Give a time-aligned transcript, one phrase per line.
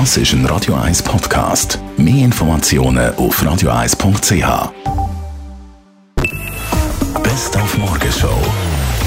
[0.00, 1.78] Das ist ein Radio 1 Podcast.
[1.96, 4.72] Mehr Informationen auf radio1.ch.
[7.22, 8.36] Best auf Morgenshow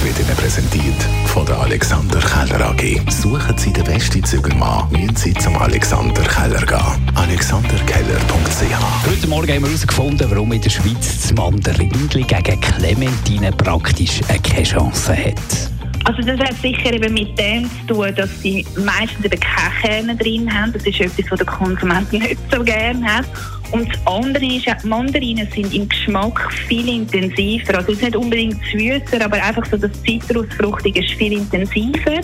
[0.01, 0.95] wird Ihnen präsentiert
[1.25, 3.01] von der Alexander Keller AG.
[3.11, 7.11] Suchen Sie den besten Zügelmann, müssen Sie zum Alexander Keller gehen.
[7.15, 14.21] AlexanderKeller.ch Heute Morgen haben wir herausgefunden, warum in der Schweiz das Mandarindli gegen Clementine praktisch
[14.41, 15.76] keine Chance hat.
[16.07, 20.15] Also das hat sicher eben mit dem zu tun, dass sie meistens eben keine Kerne
[20.15, 20.71] drin haben.
[20.71, 23.25] Das ist etwas, was der Konsument nicht so gerne hat.
[23.71, 27.77] Und das andere ist, Mandarinen sind im Geschmack viel intensiver.
[27.77, 32.21] Also es ist nicht unbedingt süßer, aber einfach so das Zitrusfruchtige ist viel intensiver.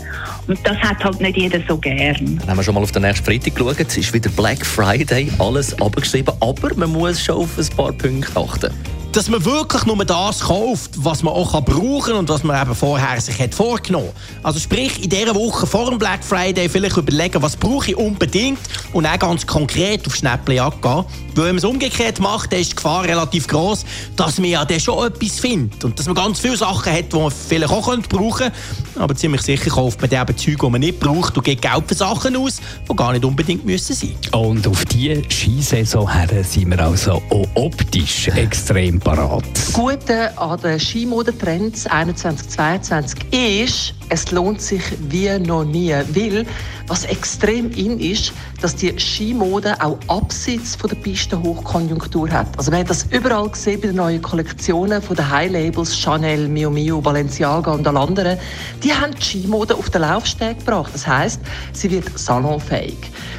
[0.48, 2.38] Und das hat halt nicht jeder so gern.
[2.40, 3.82] Dann haben wir schon mal auf den nächsten Freitag geschaut.
[3.82, 6.34] Es ist wieder Black Friday, alles abgeschrieben.
[6.40, 10.92] Aber man muss schon auf ein paar Punkte achten dass man wirklich nur das kauft,
[10.98, 14.10] was man auch brauchen kann und was man eben vorher sich hat vorgenommen
[14.42, 18.60] Also sprich, in dieser Woche vor dem Black Friday vielleicht überlegen, was brauche ich unbedingt
[18.92, 21.06] und auch ganz konkret auf Schnäppchenjagd gehen.
[21.36, 24.66] Weil wenn man es umgekehrt macht, dann ist die Gefahr relativ groß, dass man ja
[24.66, 27.86] dann schon etwas findet und dass man ganz viele Sachen hat, die man vielleicht auch
[28.08, 28.52] brauchen könnte.
[28.96, 31.84] Aber ziemlich sicher kauft man dann eben Zeug, die man nicht braucht und gibt Geld
[31.88, 36.70] für Sachen aus, die gar nicht unbedingt müssen sein Und auf diese Skisaison her sind
[36.70, 39.44] wir also auch optisch extrem parat.
[39.54, 45.92] Das Gute an den Skimodentrends 2021-2022 ist, es lohnt sich wie noch nie.
[45.92, 46.46] Weil,
[46.88, 52.48] was extrem in ist, dass die Skimode auch abseits von der Piste Hochkonjunktur hat.
[52.58, 56.48] Also man hat das überall gesehen bei den neuen Kollektionen von den High Labels Chanel,
[56.48, 58.38] Mio Mio, Balenciaga und alle anderen.
[58.84, 60.92] Die haben die Skimode auf den Laufsteg gebracht.
[60.94, 61.42] Das heißt,
[61.74, 62.98] sie wird salonfähig.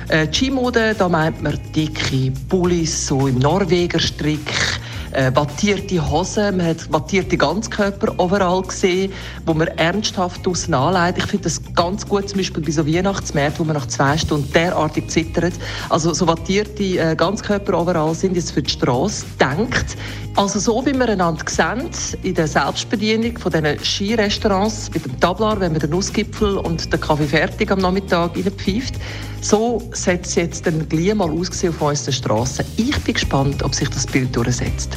[0.08, 4.73] Äh, Skimode, da meint man dicke Pullis, so im Norwegerstrick,
[5.14, 9.12] äh, wattierte Hosen, man hat wattierte Ganzkörper overall gesehen,
[9.46, 11.18] wo man ernsthaft aus anlegt.
[11.18, 14.52] Ich finde das ganz gut, zum Beispiel bei so Weihnachtsmärkten, wo man nach zwei Stunden
[14.52, 15.54] derartig zittert.
[15.88, 19.96] Also so wattierte äh, Ganzkörper overall sind jetzt für die Straße denkt.
[20.36, 21.90] Also so wie wir einander sehen,
[22.22, 27.00] in der Selbstbedienung von diesen Skirestaurants mit dem Tablar, wenn man den Nussgipfel und den
[27.00, 28.94] Kaffee fertig am Nachmittag reinpfeift,
[29.40, 32.64] so sollte es jetzt dann gleich mal aussehen auf unseren Straßen.
[32.76, 34.96] Ich bin gespannt, ob sich das Bild durchsetzt.